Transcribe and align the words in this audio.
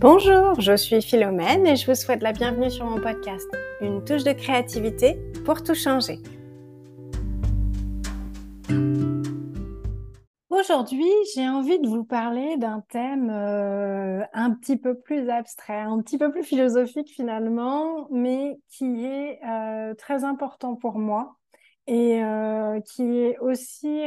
Bonjour, 0.00 0.58
je 0.58 0.74
suis 0.78 1.02
Philomène 1.02 1.66
et 1.66 1.76
je 1.76 1.84
vous 1.84 1.94
souhaite 1.94 2.22
la 2.22 2.32
bienvenue 2.32 2.70
sur 2.70 2.86
mon 2.86 2.98
podcast, 3.02 3.46
une 3.82 4.02
touche 4.02 4.24
de 4.24 4.32
créativité 4.32 5.18
pour 5.44 5.62
tout 5.62 5.74
changer. 5.74 6.20
Aujourd'hui, 10.48 11.12
j'ai 11.34 11.46
envie 11.46 11.78
de 11.80 11.86
vous 11.86 12.04
parler 12.04 12.56
d'un 12.56 12.82
thème 12.88 13.28
euh, 13.28 14.22
un 14.32 14.52
petit 14.52 14.78
peu 14.78 14.98
plus 14.98 15.28
abstrait, 15.28 15.80
un 15.80 16.00
petit 16.00 16.16
peu 16.16 16.30
plus 16.30 16.44
philosophique 16.44 17.10
finalement, 17.10 18.08
mais 18.10 18.58
qui 18.70 19.04
est 19.04 19.38
euh, 19.46 19.92
très 19.92 20.24
important 20.24 20.76
pour 20.76 20.98
moi 20.98 21.36
et 21.86 22.24
euh, 22.24 22.80
qui 22.80 23.18
est 23.18 23.38
aussi 23.40 24.06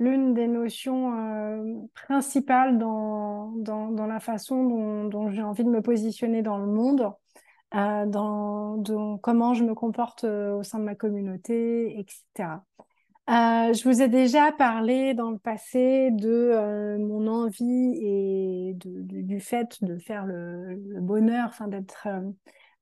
l'une 0.00 0.32
des 0.32 0.48
notions 0.48 1.14
euh, 1.14 1.74
principales 1.94 2.78
dans, 2.78 3.52
dans, 3.52 4.06
la 4.06 4.18
façon 4.18 4.64
dont, 5.08 5.30
j'ai 5.30 5.42
envie 5.42 5.62
de 5.62 5.68
me 5.68 5.82
positionner 5.82 6.42
dans 6.42 6.56
le 6.56 6.66
monde, 6.66 7.12
euh, 7.74 8.06
dans, 8.06 9.18
comment 9.18 9.54
je 9.54 9.62
me 9.62 9.74
comporte 9.74 10.24
euh, 10.24 10.56
au 10.56 10.62
sein 10.62 10.78
de 10.78 10.84
ma 10.84 10.94
communauté, 10.94 12.00
etc. 12.00 12.64
je 13.28 13.88
vous 13.88 14.02
ai 14.02 14.08
déjà 14.08 14.50
parlé 14.52 15.14
dans 15.14 15.30
le 15.30 15.38
passé 15.38 16.10
de 16.10 16.96
mon 16.98 17.28
envie 17.28 17.98
et 18.02 18.74
du, 18.74 19.38
fait 19.38 19.84
de 19.84 19.98
faire 19.98 20.24
le, 20.24 20.74
le 20.74 21.00
bonheur, 21.00 21.52
d'être 21.68 22.08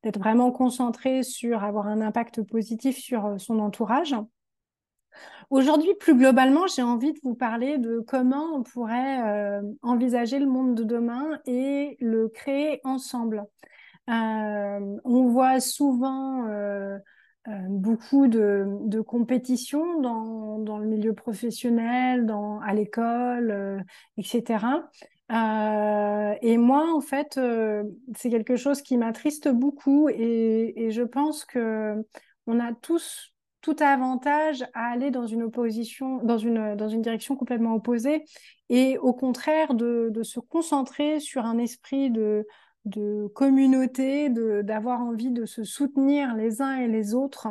d'être 0.05 0.21
vraiment 0.21 0.53
concentré 0.53 1.25
sur 1.25 1.65
avoir 1.65 1.89
un 1.89 2.01
impact 2.01 2.43
positif 2.43 2.97
sur 2.97 3.35
son 3.39 3.59
entourage. 3.59 4.15
Aujourd'hui, 5.51 5.95
plus 5.99 6.15
globalement, 6.15 6.67
j'ai 6.67 6.83
envie 6.83 7.15
de 7.15 7.21
vous 7.23 7.35
parler 7.35 7.79
de 7.79 8.01
comment 8.01 8.55
on 8.55 8.63
pourrait 8.63 9.23
euh, 9.27 9.63
envisager 9.81 10.39
le 10.39 10.47
monde 10.47 10.75
de 10.75 10.85
demain 10.85 11.41
et 11.47 11.97
le 12.01 12.29
créer 12.29 12.81
ensemble. 12.85 13.45
Euh, 14.11 14.97
on 15.05 15.29
voit 15.29 15.61
souvent 15.61 16.47
euh, 16.49 16.99
beaucoup 17.69 18.29
de, 18.29 18.67
de 18.85 19.01
compétitions 19.01 20.01
dans, 20.03 20.59
dans, 20.59 20.77
le 20.79 20.87
milieu 20.87 21.15
professionnel, 21.15 22.27
dans, 22.27 22.61
à 22.61 22.75
l'école, 22.75 23.85
etc. 24.19 24.83
et 25.31 26.59
moi, 26.59 26.93
en 26.95 27.01
fait, 27.01 27.41
c'est 28.17 28.29
quelque 28.29 28.57
chose 28.57 28.83
qui 28.83 28.99
m'attriste 28.99 29.49
beaucoup 29.49 30.11
et, 30.11 30.75
et, 30.77 30.91
je 30.91 31.03
pense 31.03 31.47
que 31.47 32.05
on 32.47 32.61
a 32.61 32.75
tous 32.75 33.33
tout 33.61 33.77
avantage 33.81 34.65
à 34.75 34.91
aller 34.91 35.11
dans 35.11 35.27
une 35.27 35.43
opposition, 35.43 36.19
dans 36.23 36.39
une, 36.39 36.77
dans 36.77 36.89
une 36.89 37.03
direction 37.03 37.37
complètement 37.37 37.75
opposée, 37.75 38.25
et 38.69 38.99
au 38.99 39.13
contraire 39.13 39.75
de, 39.75 40.09
de 40.11 40.23
se 40.23 40.41
concentrer 40.41 41.21
sur 41.21 41.45
un 41.45 41.59
esprit 41.59 42.11
de, 42.11 42.47
de 42.85 43.27
communauté, 43.35 44.31
d'avoir 44.31 45.01
envie 45.01 45.31
de 45.31 45.45
se 45.47 45.65
soutenir 45.65 46.35
les 46.35 46.63
uns 46.63 46.77
et 46.77 46.89
les 46.89 47.15
autres 47.15 47.49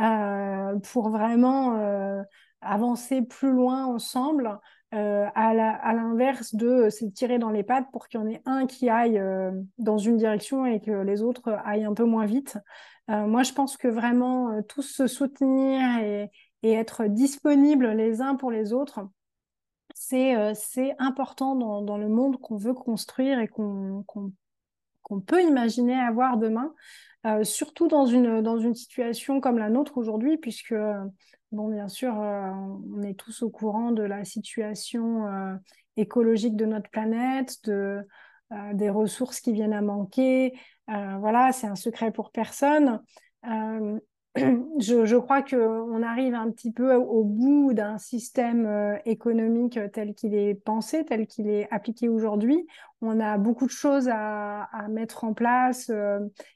euh, 0.00 0.78
pour 0.92 1.10
vraiment 1.10 1.76
euh, 1.76 2.22
avancer 2.60 3.22
plus 3.22 3.52
loin 3.52 3.84
ensemble, 3.86 4.58
euh, 4.94 5.26
à 5.34 5.92
l'inverse 5.92 6.54
de 6.54 6.88
se 6.88 7.04
tirer 7.04 7.38
dans 7.38 7.50
les 7.50 7.62
pattes 7.62 7.86
pour 7.92 8.08
qu'il 8.08 8.20
y 8.20 8.22
en 8.22 8.28
ait 8.28 8.42
un 8.46 8.66
qui 8.66 8.88
aille 8.88 9.22
dans 9.78 9.98
une 9.98 10.16
direction 10.16 10.66
et 10.66 10.80
que 10.80 10.92
les 10.92 11.22
autres 11.22 11.58
aillent 11.64 11.84
un 11.84 11.94
peu 11.94 12.04
moins 12.04 12.26
vite. 12.26 12.58
Euh, 13.10 13.26
moi, 13.26 13.42
je 13.42 13.52
pense 13.52 13.76
que 13.76 13.88
vraiment 13.88 14.50
euh, 14.50 14.62
tous 14.62 14.82
se 14.82 15.06
soutenir 15.06 15.98
et, 15.98 16.30
être 16.62 17.04
disponibles 17.04 17.90
les 17.90 18.22
uns 18.22 18.36
pour 18.36 18.50
les 18.50 18.72
autres, 18.72 19.00
c'est 19.94 20.34
euh, 20.34 20.54
important 20.98 21.82
dans, 21.82 21.98
le 21.98 22.08
monde 22.08 22.40
qu'on 22.40 22.56
veut 22.56 22.72
construire 22.72 23.38
et 23.38 23.48
qu'on 23.48 24.02
peut 25.26 25.42
imaginer 25.42 25.94
avoir 25.94 26.38
demain, 26.38 26.74
surtout 27.42 27.86
dans 27.86 28.06
une 28.06 28.74
situation 28.74 29.42
comme 29.42 29.58
la 29.58 29.68
nôtre 29.68 29.98
aujourd'hui, 29.98 30.38
puisque, 30.38 30.74
bon, 31.54 31.68
bien 31.68 31.88
sûr, 31.88 32.12
on 32.14 33.02
est 33.02 33.14
tous 33.14 33.42
au 33.42 33.50
courant 33.50 33.92
de 33.92 34.02
la 34.02 34.24
situation 34.24 35.24
écologique 35.96 36.56
de 36.56 36.66
notre 36.66 36.90
planète, 36.90 37.64
de, 37.64 38.06
des 38.72 38.90
ressources 38.90 39.40
qui 39.40 39.52
viennent 39.52 39.72
à 39.72 39.82
manquer, 39.82 40.52
euh, 40.90 41.16
voilà, 41.18 41.52
c'est 41.52 41.66
un 41.66 41.76
secret 41.76 42.12
pour 42.12 42.30
personne. 42.30 43.00
Euh, 44.38 44.58
je, 44.80 45.16
crois 45.16 45.42
qu'on 45.42 46.02
arrive 46.02 46.34
un 46.34 46.50
petit 46.50 46.72
peu 46.72 46.94
au 46.94 47.22
bout 47.22 47.72
d'un 47.72 47.98
système 47.98 48.66
euh, 48.66 48.96
économique 49.04 49.78
tel 49.92 50.14
qu'il 50.14 50.34
est 50.34 50.54
pensé, 50.54 51.04
tel 51.04 51.26
qu'il 51.26 51.48
est 51.48 51.68
appliqué 51.70 52.08
aujourd'hui. 52.08 52.66
On 53.00 53.20
a 53.20 53.38
beaucoup 53.38 53.66
de 53.66 53.70
choses 53.70 54.08
à, 54.10 54.68
mettre 54.88 55.24
en 55.24 55.34
place. 55.34 55.90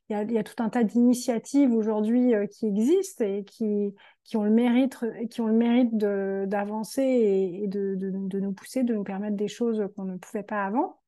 Il 0.08 0.30
y, 0.30 0.38
a 0.38 0.42
tout 0.42 0.62
un 0.62 0.70
tas 0.70 0.82
d'initiatives 0.82 1.74
aujourd'hui 1.74 2.32
qui 2.50 2.66
existent 2.66 3.24
et 3.24 3.44
qui, 3.44 3.94
ont 4.34 4.44
le 4.44 4.50
mérite, 4.50 4.98
qui 5.30 5.42
ont 5.42 5.46
le 5.46 5.52
mérite 5.52 5.94
d'avancer 5.96 7.02
et, 7.02 7.66
de, 7.68 7.96
de, 7.96 8.40
nous 8.40 8.52
pousser, 8.52 8.82
de 8.82 8.94
nous 8.94 9.04
permettre 9.04 9.36
des 9.36 9.48
choses 9.48 9.86
qu'on 9.94 10.04
ne 10.04 10.16
pouvait 10.16 10.42
pas 10.42 10.64
avant. 10.64 10.98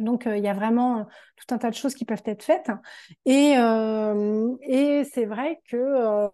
Donc, 0.00 0.26
euh, 0.26 0.36
il 0.36 0.42
y 0.42 0.48
a 0.48 0.54
vraiment 0.54 0.98
euh, 0.98 1.02
tout 1.36 1.54
un 1.54 1.58
tas 1.58 1.70
de 1.70 1.74
choses 1.76 1.94
qui 1.94 2.04
peuvent 2.04 2.22
être 2.24 2.42
faites. 2.42 2.70
Euh, 3.28 4.56
et 4.62 4.63
c'est 5.14 5.24
vrai 5.24 5.60
que 5.68 6.28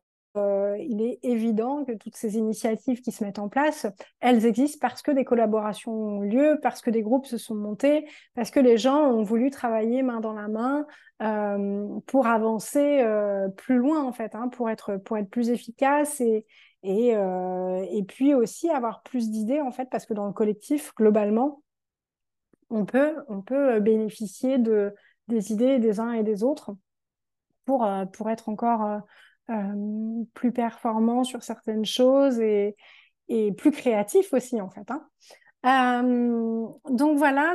il 0.78 1.02
est 1.02 1.18
évident 1.24 1.84
que 1.84 1.92
toutes 1.92 2.14
ces 2.14 2.36
initiatives 2.36 3.00
qui 3.00 3.10
se 3.10 3.24
mettent 3.24 3.40
en 3.40 3.48
place, 3.48 3.86
elles 4.20 4.46
existent 4.46 4.78
parce 4.80 5.02
que 5.02 5.10
des 5.10 5.24
collaborations 5.24 5.92
ont 5.92 6.20
lieu, 6.20 6.58
parce 6.62 6.80
que 6.82 6.90
des 6.90 7.02
groupes 7.02 7.26
se 7.26 7.36
sont 7.36 7.56
montés, 7.56 8.08
parce 8.34 8.52
que 8.52 8.60
les 8.60 8.78
gens 8.78 9.10
ont 9.10 9.24
voulu 9.24 9.50
travailler 9.50 10.02
main 10.02 10.20
dans 10.20 10.32
la 10.32 10.46
main 10.46 10.86
pour 12.06 12.28
avancer 12.28 13.04
plus 13.56 13.78
loin, 13.78 14.04
en 14.04 14.12
fait, 14.12 14.36
hein, 14.36 14.48
pour, 14.48 14.70
être, 14.70 14.96
pour 14.98 15.18
être 15.18 15.28
plus 15.28 15.50
efficace 15.50 16.20
et, 16.20 16.46
et, 16.84 17.08
et 17.08 18.04
puis 18.04 18.32
aussi 18.32 18.70
avoir 18.70 19.02
plus 19.02 19.30
d'idées, 19.30 19.60
en 19.60 19.72
fait, 19.72 19.88
parce 19.90 20.06
que 20.06 20.14
dans 20.14 20.26
le 20.26 20.32
collectif, 20.32 20.94
globalement, 20.94 21.60
on 22.70 22.84
peut, 22.84 23.16
on 23.28 23.42
peut 23.42 23.74
euh, 23.74 23.80
bénéficier 23.80 24.58
de, 24.58 24.94
des 25.28 25.52
idées 25.52 25.78
des 25.78 26.00
uns 26.00 26.12
et 26.12 26.22
des 26.22 26.42
autres 26.42 26.70
pour, 27.70 27.84
euh, 27.84 28.04
pour 28.04 28.28
être 28.30 28.48
encore 28.48 29.00
euh, 29.48 30.24
plus 30.34 30.50
performant 30.50 31.22
sur 31.22 31.44
certaines 31.44 31.84
choses 31.84 32.40
et, 32.40 32.74
plus 33.56 33.70
créatif 33.70 34.32
aussi, 34.32 34.60
en 34.60 34.68
fait. 34.70 34.90
Hein. 35.62 36.02
donc 36.90 37.16
voilà, 37.16 37.52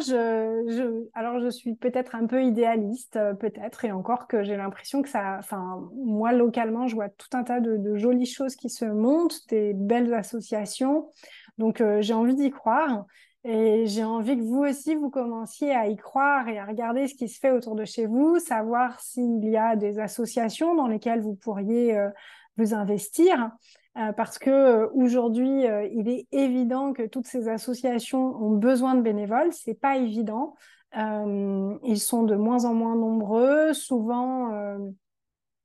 alors 1.14 1.42
je 1.42 1.50
suis 1.50 1.76
peut-être 1.76 2.16
un 2.16 2.28
peu 2.28 2.42
idéaliste, 2.42 3.20
peut-être, 3.42 3.84
et 3.84 3.92
encore 3.92 4.28
que 4.28 4.42
j'ai 4.42 4.56
l'impression 4.56 5.02
que 5.02 5.10
ça, 5.10 5.36
enfin, 5.38 5.90
moi 5.98 6.32
localement, 6.32 6.88
je 6.88 6.96
vois 6.96 7.10
tout 7.10 7.28
un 7.34 7.44
tas 7.44 7.60
de 7.60 7.98
jolies 7.98 8.26
choses 8.26 8.56
qui 8.56 8.70
se 8.70 8.86
montent, 8.86 9.42
des 9.50 9.74
belles 9.74 10.14
associations, 10.14 11.12
donc 11.58 11.84
j'ai 12.00 12.14
envie 12.14 12.36
d'y 12.36 12.52
croire. 12.52 13.04
Et 13.48 13.86
j'ai 13.86 14.04
envie 14.04 14.36
que 14.38 14.42
vous 14.42 14.64
aussi, 14.64 14.96
vous 14.96 15.12
commenciez 15.12 15.72
à 15.72 15.88
y 15.88 15.96
croire 15.96 16.48
et 16.48 16.58
à 16.58 16.66
regarder 16.66 17.08
ce 17.08 17.14
qui 17.14 17.30
se 17.30 17.40
fait 17.40 17.52
autour 17.52 17.76
de 17.76 17.86
chez 17.86 18.08
vous, 18.08 18.40
savoir 18.40 19.00
s'il 19.00 19.46
y 19.46 19.56
a 19.56 19.76
des 19.76 20.00
associations 20.00 20.74
dans 20.74 20.88
lesquelles 20.88 21.22
vous 21.22 21.36
pourriez 21.36 21.96
euh, 21.96 22.10
vous 22.58 22.74
investir. 22.74 23.52
Euh, 23.98 24.12
parce 24.14 24.40
que 24.40 24.50
euh, 24.50 24.88
aujourd'hui, 24.96 25.66
il 25.94 26.10
est 26.10 26.28
évident 26.32 26.92
que 26.92 27.04
toutes 27.06 27.28
ces 27.28 27.48
associations 27.48 28.36
ont 28.36 28.58
besoin 28.58 28.96
de 28.96 29.02
bénévoles. 29.02 29.54
C'est 29.54 29.80
pas 29.80 29.96
évident. 29.96 30.56
ils 30.96 32.00
sont 32.00 32.24
de 32.24 32.36
moins 32.36 32.66
en 32.66 32.74
moins 32.74 32.96
nombreux. 32.96 33.74
Souvent, 33.74 34.50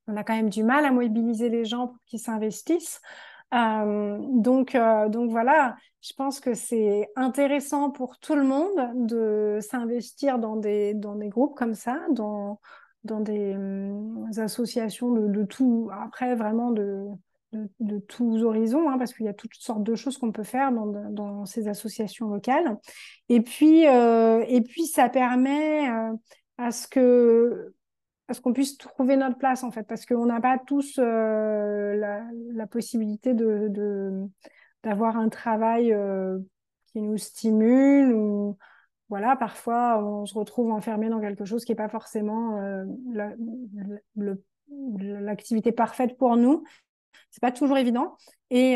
on 0.07 0.17
a 0.17 0.23
quand 0.23 0.37
même 0.37 0.51
du 0.51 0.65
mal 0.65 0.85
à 0.85 0.93
mobiliser 0.93 1.49
les 1.49 1.65
gens 1.65 1.89
pour 1.89 1.99
qu'ils 2.05 2.21
s'investissent. 2.21 3.01
Donc, 3.53 4.77
donc 5.09 5.31
voilà, 5.31 5.77
je 6.03 6.13
pense 6.15 6.41
que 6.41 6.55
c'est 6.55 7.09
intéressant 7.17 7.91
pour 7.91 8.19
tout 8.19 8.35
le 8.35 8.45
monde 8.45 9.07
de 9.07 9.59
s'investir 9.61 10.39
dans 10.39 10.57
des, 10.57 10.95
dans 10.95 11.17
des 11.17 11.29
groupes 11.29 11.57
comme 11.57 11.75
ça, 11.75 12.01
dans, 12.11 12.61
dans 13.05 13.21
des 13.21 13.55
hum, 13.55 14.29
associations 14.39 15.13
de, 15.13 15.45
tout, 15.45 15.91
après 15.93 16.37
vraiment 16.37 16.71
de, 16.71 17.07
de, 17.53 17.99
tous 17.99 18.45
horizons, 18.45 18.89
hein, 18.89 18.99
parce 18.99 19.13
qu'il 19.13 19.27
y 19.27 19.29
a 19.29 19.35
toutes 19.35 19.55
sortes 19.55 19.83
de 19.83 19.97
choses 19.97 20.17
qu'on 20.17 20.33
peut 20.33 20.45
faire 20.45 20.71
dans, 20.71 20.87
dans, 21.11 21.45
ces 21.45 21.67
associations 21.67 22.29
locales. 22.29 22.79
Et 23.29 23.41
puis, 23.41 23.83
et 23.83 24.61
puis 24.63 24.87
ça 24.87 25.09
permet 25.09 25.89
à 26.57 26.71
ce 26.71 26.87
que 26.87 27.75
parce 28.31 28.39
qu'on 28.39 28.53
puisse 28.53 28.79
trouver 28.79 29.17
notre 29.17 29.39
place 29.39 29.65
en 29.65 29.73
fait, 29.73 29.83
parce 29.83 30.07
qu'on 30.07 30.27
n'a 30.27 30.41
pas 30.41 30.57
tous 30.57 31.01
euh, 31.01 31.97
la, 31.97 32.67
possibilité 32.69 33.35
de, 33.35 34.25
d'avoir 34.85 35.17
un 35.17 35.29
travail 35.29 35.93
euh, 35.93 36.39
qui 36.93 37.03
nous 37.03 37.19
stimule 37.19 38.13
ou 38.13 38.57
voilà, 39.09 39.35
parfois 39.35 40.01
on 40.05 40.27
se 40.27 40.39
retrouve 40.39 40.71
enfermé 40.71 41.09
dans 41.09 41.19
quelque 41.19 41.45
chose 41.45 41.65
qui 41.65 41.73
n'est 41.73 41.77
pas 41.77 41.89
forcément 41.89 42.57
euh, 42.59 42.85
l'activité 44.97 45.73
parfaite 45.73 46.17
pour 46.17 46.37
nous. 46.37 46.63
C'est 47.33 47.43
pas 47.43 47.51
toujours 47.51 47.79
évident. 47.79 48.17
Et, 48.51 48.75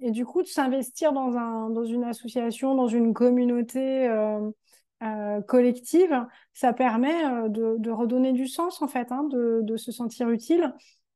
et 0.00 0.10
du 0.10 0.24
coup, 0.24 0.40
de 0.42 0.46
s'investir 0.46 1.12
dans, 1.12 1.36
un, 1.36 1.68
dans 1.68 1.84
une 1.84 2.04
association, 2.04 2.74
dans 2.74 2.88
une 2.88 3.12
communauté 3.12 4.08
collective, 5.46 6.26
ça 6.52 6.72
permet 6.72 7.48
de, 7.48 7.90
redonner 7.90 8.32
du 8.32 8.46
sens 8.46 8.82
en 8.82 8.88
fait, 8.88 9.10
hein, 9.12 9.24
de, 9.30 9.76
se 9.76 9.92
sentir 9.92 10.28
utile, 10.30 10.74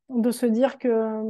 de 0.09 0.31
se 0.31 0.47
dire 0.47 0.79
que 0.79 1.23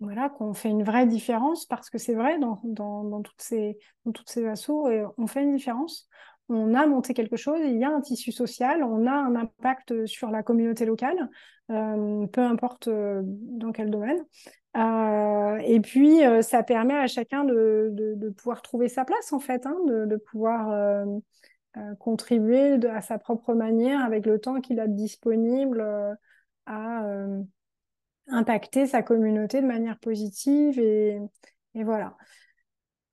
voilà 0.00 0.28
qu'on 0.28 0.54
fait 0.54 0.70
une 0.70 0.84
vraie 0.84 1.06
différence 1.06 1.66
parce 1.66 1.90
que 1.90 1.98
c'est 1.98 2.14
vrai 2.14 2.38
dans, 2.38 3.22
toutes 3.22 3.42
ces 3.42 3.78
dans 4.04 4.12
toutes 4.12 4.30
ces 4.30 4.46
assos, 4.46 4.88
on 5.18 5.26
fait 5.26 5.42
une 5.42 5.54
différence 5.54 6.08
on 6.48 6.74
a 6.74 6.86
monté 6.86 7.14
quelque 7.14 7.36
chose, 7.36 7.60
il 7.62 7.78
y 7.78 7.84
a 7.84 7.90
un 7.90 8.00
tissu 8.00 8.32
social, 8.32 8.82
on 8.82 9.06
a 9.06 9.12
un 9.12 9.36
impact 9.36 10.06
sur 10.06 10.30
la 10.30 10.42
communauté 10.42 10.86
locale, 10.86 11.28
euh, 11.70 12.26
peu 12.26 12.40
importe 12.40 12.88
euh, 12.88 13.20
dans 13.24 13.72
quel 13.72 13.90
domaine. 13.90 14.24
Euh, 14.76 15.58
et 15.58 15.80
puis, 15.80 16.20
ça 16.42 16.62
permet 16.62 16.94
à 16.94 17.06
chacun 17.06 17.44
de, 17.44 18.32
pouvoir 18.36 18.62
trouver 18.62 18.88
sa 18.88 19.04
place, 19.04 19.32
en 19.32 19.40
fait, 19.40 19.66
hein, 19.66 19.76
de, 19.86 20.16
pouvoir 20.16 21.04
contribuer 21.98 22.78
à 22.86 23.00
sa 23.00 23.18
propre 23.18 23.54
manière, 23.54 24.04
avec 24.04 24.26
le 24.26 24.38
temps 24.38 24.60
qu'il 24.60 24.80
a 24.80 24.86
disponible, 24.86 25.84
à 26.66 27.04
impacter 28.28 28.86
sa 28.86 29.02
communauté 29.02 29.60
de 29.60 29.66
manière 29.66 29.98
positive. 29.98 30.78
et 30.78 31.18
voilà. 31.74 32.16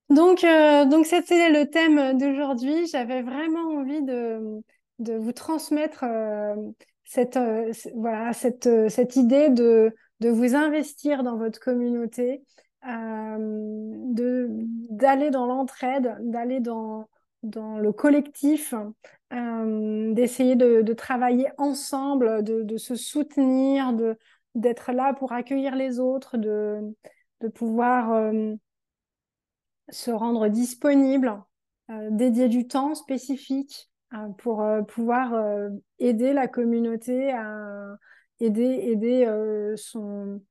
Donc, 0.09 0.43
euh, 0.43 0.85
donc 0.85 1.05
c'était 1.05 1.49
le 1.49 1.69
thème 1.69 2.17
d'aujourd'hui. 2.17 2.87
J'avais 2.87 3.21
vraiment 3.21 3.69
envie 3.79 4.03
de, 4.03 4.61
de 4.99 5.13
vous 5.15 5.31
transmettre 5.31 6.03
euh, 6.03 6.55
cette, 7.05 7.37
euh, 7.37 7.71
voilà, 7.95 8.33
cette, 8.33 8.69
cette 8.89 9.15
idée 9.15 9.49
de, 9.49 9.95
de 10.19 10.29
vous 10.29 10.55
investir 10.55 11.23
dans 11.23 11.37
votre 11.37 11.59
communauté, 11.59 12.43
d'aller 14.91 15.29
dans 15.31 15.47
l'entraide, 15.47 16.15
d'aller 16.21 16.59
dans, 16.59 17.09
dans 17.45 17.77
le 17.77 17.91
collectif, 17.91 18.73
d'essayer 19.31 20.55
de, 20.55 20.93
travailler 20.93 21.47
ensemble, 21.57 22.43
de, 22.43 22.77
se 22.77 22.95
soutenir, 22.95 23.93
d'être 24.55 24.91
là 24.91 25.13
pour 25.13 25.31
accueillir 25.31 25.75
les 25.75 25.99
autres, 25.99 26.37
de, 26.37 26.79
de 27.41 27.47
pouvoir 27.47 28.31
se 29.89 30.11
rendre 30.11 30.47
disponible, 30.47 31.43
euh, 31.89 32.09
dédier 32.11 32.49
du 32.49 32.67
temps 32.67 32.95
spécifique 32.95 33.89
euh, 34.13 34.29
pour 34.37 34.61
euh, 34.61 34.81
pouvoir 34.81 35.33
aider 35.99 36.33
la 36.33 36.47
communauté 36.47 37.31
à 37.31 37.97
aider, 38.39 38.63
aider 38.63 39.75
son, 39.77 40.41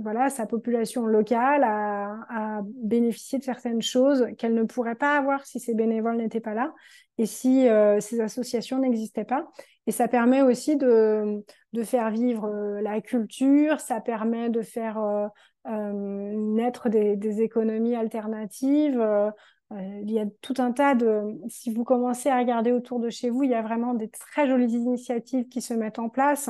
voilà, 0.00 0.30
sa 0.30 0.46
population 0.46 1.06
locale 1.06 1.64
à, 1.64 2.60
bénéficier 2.64 3.38
de 3.38 3.44
certaines 3.44 3.82
choses 3.82 4.26
qu'elle 4.38 4.54
ne 4.54 4.64
pourrait 4.64 4.94
pas 4.94 5.16
avoir 5.16 5.46
si 5.46 5.60
ces 5.60 5.74
bénévoles 5.74 6.16
n'étaient 6.16 6.40
pas 6.40 6.54
là 6.54 6.74
et 7.18 7.26
si 7.26 7.66
ces 8.00 8.20
associations 8.20 8.78
n'existaient 8.78 9.24
pas. 9.24 9.48
Et 9.86 9.92
ça 9.92 10.08
permet 10.08 10.42
aussi 10.42 10.76
de, 10.76 11.44
de 11.72 11.82
faire 11.82 12.10
vivre 12.10 12.48
la 12.80 13.00
culture, 13.00 13.80
ça 13.80 14.00
permet 14.00 14.50
de 14.50 14.62
faire 14.62 15.30
euh, 15.68 16.32
naître 16.34 16.88
des, 16.88 17.42
économies 17.42 17.94
alternatives. 17.94 18.98
Euh, 19.00 19.30
euh, 19.72 20.00
il 20.02 20.10
y 20.10 20.18
a 20.18 20.24
tout 20.40 20.54
un 20.58 20.72
tas 20.72 20.94
de... 20.94 21.38
Si 21.48 21.72
vous 21.74 21.84
commencez 21.84 22.30
à 22.30 22.38
regarder 22.38 22.72
autour 22.72 23.00
de 23.00 23.10
chez 23.10 23.28
vous, 23.28 23.42
il 23.42 23.50
y 23.50 23.54
a 23.54 23.60
vraiment 23.60 23.92
des 23.92 24.08
très 24.08 24.48
jolies 24.48 24.72
initiatives 24.72 25.48
qui 25.48 25.60
se 25.60 25.74
mettent 25.74 25.98
en 25.98 26.08
place. 26.08 26.48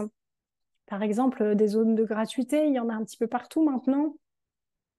Par 0.88 1.02
exemple, 1.02 1.54
des 1.54 1.68
zones 1.68 1.94
de 1.94 2.04
gratuité, 2.04 2.66
il 2.66 2.74
y 2.74 2.80
en 2.80 2.88
a 2.88 2.94
un 2.94 3.04
petit 3.04 3.16
peu 3.16 3.26
partout 3.26 3.64
maintenant. 3.64 4.16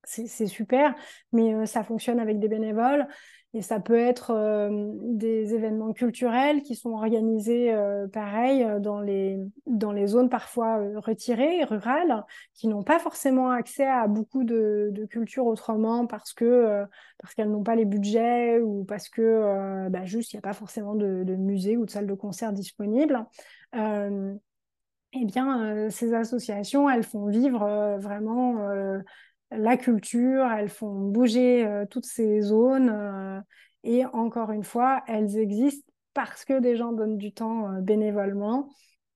C'est 0.04 0.46
super, 0.46 0.94
mais 1.32 1.66
ça 1.66 1.84
fonctionne 1.84 2.20
avec 2.20 2.38
des 2.38 2.48
bénévoles. 2.48 3.06
Et 3.52 3.62
ça 3.62 3.80
peut 3.80 3.98
être 3.98 4.30
euh, 4.30 4.92
des 5.02 5.54
événements 5.54 5.92
culturels 5.92 6.62
qui 6.62 6.76
sont 6.76 6.90
organisés 6.90 7.72
euh, 7.72 8.06
pareil 8.06 8.62
euh, 8.62 8.78
dans 8.78 9.00
les, 9.00 9.40
dans 9.66 9.90
les 9.90 10.06
zones 10.06 10.28
parfois 10.28 10.80
retirées, 10.96 11.64
rurales, 11.64 12.24
qui 12.54 12.68
n'ont 12.68 12.84
pas 12.84 13.00
forcément 13.00 13.50
accès 13.50 13.86
à 13.86 14.06
beaucoup 14.06 14.44
de, 14.44 14.90
de 14.92 15.04
culture 15.04 15.46
autrement 15.46 16.06
parce 16.06 16.32
que 16.32 16.84
parce 17.18 17.34
qu'elles 17.34 17.50
n'ont 17.50 17.64
pas 17.64 17.74
les 17.74 17.84
budgets 17.84 18.60
ou 18.60 18.84
parce 18.84 19.08
que 19.08 19.88
bah, 19.88 20.04
juste 20.04 20.32
il 20.32 20.36
n'y 20.36 20.38
a 20.38 20.42
pas 20.42 20.52
forcément 20.52 20.94
de, 20.94 21.24
de, 21.24 21.34
musée 21.34 21.76
ou 21.76 21.84
de 21.84 21.90
salle 21.90 22.06
de 22.06 22.14
concert 22.14 22.52
disponible. 22.52 23.26
Eh 25.12 25.24
bien, 25.24 25.90
ces 25.90 26.14
associations, 26.14 26.88
elles 26.88 27.02
font 27.04 27.26
vivre 27.26 27.98
vraiment 28.00 28.56
la 29.50 29.76
culture, 29.76 30.46
elles 30.46 30.68
font 30.68 31.08
bouger 31.08 31.66
euh, 31.66 31.86
toutes 31.86 32.06
ces 32.06 32.40
zones. 32.40 32.90
Euh, 32.90 33.40
et 33.82 34.04
encore 34.06 34.50
une 34.52 34.64
fois, 34.64 35.02
elles 35.06 35.38
existent 35.38 35.90
parce 36.14 36.44
que 36.44 36.58
des 36.60 36.76
gens 36.76 36.92
donnent 36.92 37.18
du 37.18 37.32
temps 37.32 37.72
euh, 37.72 37.80
bénévolement 37.80 38.68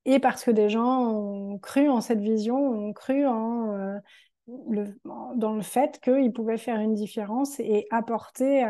et 0.04 0.18
parce 0.18 0.44
que 0.44 0.50
des 0.50 0.68
gens 0.68 1.10
ont 1.12 1.58
cru 1.58 1.88
en 1.88 2.00
cette 2.00 2.20
vision, 2.20 2.56
ont 2.56 2.92
cru 2.92 3.22
dans 4.46 5.54
le 5.54 5.62
fait 5.62 5.98
qu'ils 6.00 6.32
pouvaient 6.32 6.58
faire 6.58 6.78
une 6.78 6.94
différence 6.94 7.58
et 7.58 7.86
apporter 7.90 8.66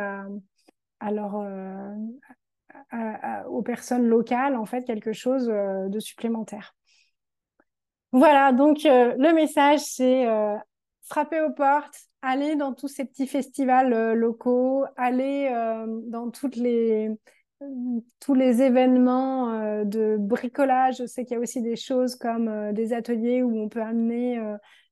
aux 3.48 3.62
personnes 3.62 4.06
locales 4.06 4.54
en 4.54 4.64
fait 4.64 4.84
quelque 4.84 5.12
chose 5.12 5.48
de 5.48 5.98
supplémentaire. 5.98 6.76
Voilà, 8.14 8.52
donc 8.52 8.84
le 8.84 9.34
message, 9.34 9.80
c'est 9.80 10.24
frapper 11.04 11.40
aux 11.40 11.50
portes, 11.50 11.96
aller 12.22 12.56
dans 12.56 12.72
tous 12.72 12.88
ces 12.88 13.04
petits 13.04 13.26
festivals 13.26 13.92
euh, 13.92 14.14
locaux, 14.14 14.84
aller 14.96 15.48
euh, 15.52 15.86
dans 16.08 16.30
les, 16.56 17.10
tous 18.20 18.34
les 18.34 18.62
événements 18.62 19.50
euh, 19.50 19.84
de 19.84 20.16
bricolage. 20.18 20.98
Je 20.98 21.06
sais 21.06 21.24
qu'il 21.24 21.34
y 21.34 21.36
a 21.36 21.40
aussi 21.40 21.60
des 21.60 21.76
choses 21.76 22.16
comme 22.16 22.72
des 22.72 22.92
ateliers 22.92 23.42
où 23.42 23.60
on 23.60 23.68
peut 23.68 23.82
amener 23.82 24.40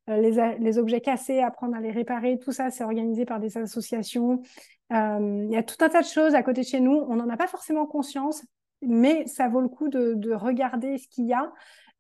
les, 0.09 0.79
objets 0.79 1.01
cassés, 1.01 1.41
apprendre 1.41 1.77
à 1.77 1.81
les 1.81 1.91
réparer. 1.91 2.39
Tout 2.39 2.53
ça, 2.53 2.71
c'est 2.71 2.85
organisé 2.85 3.25
par 3.25 3.41
des 3.41 3.57
associations. 3.57 4.43
Il 4.91 5.49
y 5.51 5.57
a 5.57 5.63
tout 5.63 5.77
un 5.81 5.89
tas 5.89 6.03
de 6.03 6.07
choses 6.07 6.35
à 6.35 6.43
côté 6.43 6.63
de 6.63 6.67
chez 6.67 6.81
nous. 6.81 7.05
On 7.09 7.17
n'en 7.17 7.29
a 7.31 7.37
pas 7.37 7.47
forcément 7.47 7.87
conscience, 7.87 8.45
mais 8.83 9.27
ça 9.27 9.49
vaut 9.49 9.61
le 9.61 9.69
coup 9.69 9.89
de 9.89 10.33
regarder 10.33 10.99
ce 10.99 11.09
qu'il 11.09 11.27
y 11.27 11.33
a. 11.33 11.51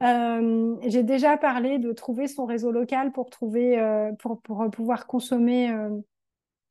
Euh, 0.02 0.76
j'ai 0.84 1.02
déjà 1.02 1.36
parlé 1.36 1.78
de 1.78 1.92
trouver 1.92 2.26
son 2.26 2.44
réseau 2.44 2.72
local 2.72 3.12
pour 3.12 3.30
trouver, 3.30 3.78
euh, 3.78 4.12
pour, 4.18 4.40
pour, 4.42 4.68
pouvoir 4.70 5.06
consommer 5.06 5.70
euh, 5.70 5.90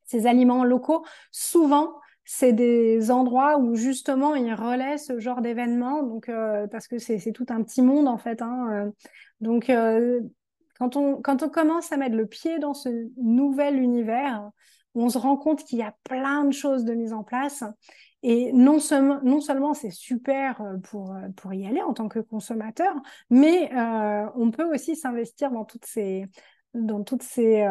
ces 0.04 0.26
aliments 0.26 0.64
locaux. 0.64 1.04
Souvent, 1.30 1.94
c'est 2.24 2.52
des 2.52 3.10
endroits 3.10 3.58
où 3.58 3.74
justement 3.74 4.34
ils 4.34 4.54
relaient 4.54 4.98
ce 4.98 5.18
genre 5.18 5.40
d'événements, 5.40 6.02
donc 6.02 6.30
parce 6.70 6.86
que 6.86 6.98
c'est 6.98 7.32
tout 7.32 7.46
un 7.48 7.62
petit 7.64 7.82
monde 7.82 8.06
en 8.06 8.16
fait. 8.16 8.42
Hein, 8.42 8.92
donc 9.40 9.72
quand 10.78 10.96
on 10.96 11.20
quand 11.20 11.42
on 11.42 11.48
commence 11.48 11.90
à 11.90 11.96
mettre 11.96 12.14
le 12.14 12.26
pied 12.26 12.60
dans 12.60 12.74
ce 12.74 13.08
nouvel 13.16 13.80
univers, 13.80 14.48
on 14.94 15.08
se 15.08 15.18
rend 15.18 15.36
compte 15.36 15.64
qu'il 15.64 15.80
y 15.80 15.82
a 15.82 15.96
plein 16.04 16.44
de 16.44 16.52
choses 16.52 16.84
de 16.84 16.94
mise 16.94 17.12
en 17.12 17.24
place 17.24 17.64
et 18.22 18.52
non, 18.52 18.78
seulement, 18.78 19.20
non 19.22 19.40
seulement 19.40 19.74
c'est 19.74 19.90
super 19.90 20.60
euh, 20.60 20.76
pour, 20.78 21.12
euh, 21.12 21.28
pour 21.36 21.52
y 21.54 21.66
aller 21.66 21.82
en 21.82 21.92
tant 21.92 22.08
que 22.08 22.20
consommateur, 22.20 22.94
mais 23.30 23.70
euh, 23.74 24.26
on 24.36 24.50
peut 24.50 24.72
aussi 24.72 24.94
s'investir 24.94 25.50
dans 25.50 25.64
toutes 25.64 25.86
ces, 25.86 26.26
dans 26.74 27.02
toutes 27.02 27.22
ces 27.22 27.66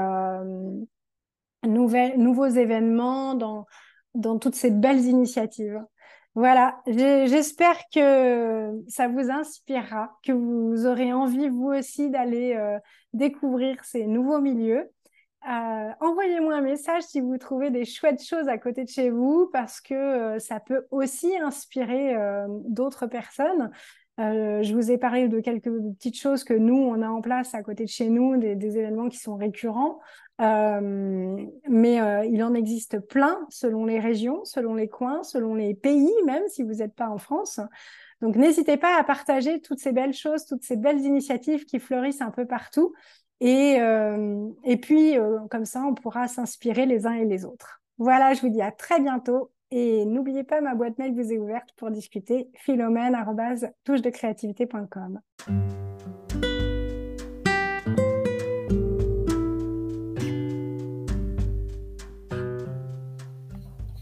nouvelles, 1.63 2.17
nouveaux 2.19 2.47
événements, 2.47 3.33
dans, 3.33 3.65
dans 4.13 4.39
toutes 4.39 4.55
ces 4.55 4.71
belles 4.71 5.05
initiatives. 5.05 5.81
Voilà, 6.33 6.81
j'espère 6.87 7.77
que 7.93 8.71
ça 8.87 9.09
vous 9.09 9.29
inspirera, 9.29 10.17
que 10.23 10.31
vous 10.31 10.85
aurez 10.85 11.11
envie 11.11 11.49
vous 11.49 11.73
aussi 11.73 12.09
d'aller 12.09 12.57
découvrir 13.11 13.83
ces 13.83 14.05
nouveaux 14.07 14.39
milieux. 14.39 14.89
Euh, 15.49 15.89
envoyez-moi 16.01 16.55
un 16.55 16.61
message 16.61 17.01
si 17.03 17.19
vous 17.19 17.37
trouvez 17.37 17.71
des 17.71 17.83
chouettes 17.83 18.23
choses 18.23 18.47
à 18.47 18.59
côté 18.59 18.83
de 18.83 18.89
chez 18.89 19.09
vous 19.09 19.49
parce 19.51 19.81
que 19.81 19.95
euh, 19.95 20.39
ça 20.39 20.59
peut 20.59 20.85
aussi 20.91 21.35
inspirer 21.37 22.15
euh, 22.15 22.45
d'autres 22.65 23.07
personnes. 23.07 23.71
je 24.19 24.73
vous 24.75 24.91
ai 24.91 24.99
parlé 24.99 25.27
de 25.29 25.39
quelques 25.39 25.71
petites 25.95 26.17
choses 26.17 26.43
que 26.43 26.53
nous, 26.53 26.77
on 26.77 27.01
a 27.01 27.09
en 27.09 27.21
place 27.21 27.55
à 27.55 27.63
côté 27.63 27.85
de 27.85 27.89
chez 27.89 28.09
nous, 28.09 28.37
des, 28.37 28.55
des 28.55 28.77
événements 28.77 29.09
qui 29.09 29.17
sont 29.17 29.35
récurrents. 29.35 29.99
mais 30.37 32.27
il 32.29 32.43
en 32.43 32.53
existe 32.53 32.99
plein 32.99 33.39
selon 33.49 33.85
les 33.85 33.99
régions, 33.99 34.45
selon 34.45 34.75
les 34.75 34.89
coins, 34.89 35.23
selon 35.23 35.55
les 35.55 35.73
pays, 35.73 36.13
même 36.25 36.43
si 36.49 36.61
vous 36.61 36.75
n'êtes 36.75 36.93
pas 36.93 37.09
en 37.09 37.17
France. 37.17 37.59
Donc 38.21 38.35
n'hésitez 38.35 38.77
pas 38.77 38.99
à 38.99 39.03
partager 39.03 39.59
toutes 39.61 39.79
ces 39.79 39.91
belles 39.91 40.13
choses, 40.13 40.45
toutes 40.45 40.63
ces 40.63 40.75
belles 40.75 41.01
initiatives 41.01 41.65
qui 41.65 41.79
fleurissent 41.79 42.21
un 42.21 42.29
peu 42.29 42.45
partout. 42.45 42.93
Et, 43.41 43.75
euh, 43.79 44.47
et 44.63 44.77
puis, 44.77 45.17
euh, 45.17 45.39
comme 45.49 45.65
ça, 45.65 45.81
on 45.81 45.95
pourra 45.95 46.27
s'inspirer 46.27 46.85
les 46.85 47.07
uns 47.07 47.13
et 47.13 47.25
les 47.25 47.43
autres. 47.43 47.81
Voilà, 47.97 48.35
je 48.35 48.41
vous 48.41 48.49
dis 48.49 48.61
à 48.61 48.71
très 48.71 48.99
bientôt. 49.01 49.49
Et 49.71 50.05
n'oubliez 50.05 50.43
pas, 50.43 50.61
ma 50.61 50.75
boîte 50.75 50.99
mail 50.99 51.15
vous 51.15 51.33
est 51.33 51.39
ouverte 51.39 51.69
pour 51.75 51.89
discuter 51.91 52.49
philomène.touche-de-créativité.com. 52.55 55.21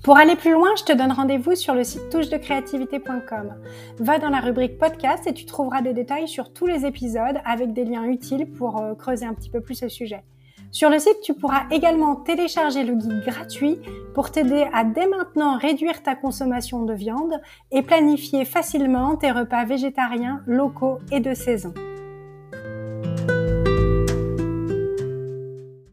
Pour 0.10 0.18
aller 0.18 0.36
plus 0.36 0.54
loin, 0.54 0.70
je 0.76 0.84
te 0.84 0.92
donne 0.92 1.12
rendez-vous 1.12 1.54
sur 1.54 1.76
le 1.76 1.84
site 1.84 2.10
touchedecreativité.com. 2.10 3.54
Va 4.00 4.18
dans 4.18 4.30
la 4.30 4.40
rubrique 4.40 4.80
podcast 4.80 5.28
et 5.28 5.36
tu 5.36 5.46
trouveras 5.46 5.84
des 5.84 5.94
détails 5.94 6.28
sur 6.28 6.52
tous 6.52 6.66
les 6.66 6.84
épisodes 6.84 7.40
avec 7.46 7.74
des 7.74 7.86
liens 7.86 8.06
utiles 8.06 8.50
pour 8.50 8.82
euh, 8.82 8.96
creuser 8.96 9.28
un 9.28 9.36
petit 9.36 9.52
peu 9.52 9.62
plus 9.62 9.76
ce 9.76 9.88
sujet. 9.88 10.24
Sur 10.72 10.90
le 10.90 10.98
site, 10.98 11.22
tu 11.22 11.36
pourras 11.36 11.66
également 11.70 12.16
télécharger 12.16 12.84
le 12.84 12.96
guide 12.96 13.22
gratuit 13.24 13.78
pour 14.16 14.32
t'aider 14.32 14.66
à 14.74 14.84
dès 14.84 15.06
maintenant 15.06 15.60
réduire 15.60 16.02
ta 16.02 16.16
consommation 16.16 16.82
de 16.86 16.94
viande 16.96 17.40
et 17.70 17.84
planifier 17.84 18.46
facilement 18.46 19.16
tes 19.16 19.30
repas 19.30 19.66
végétariens, 19.66 20.42
locaux 20.48 20.98
et 21.12 21.20
de 21.20 21.36
saison. 21.36 21.72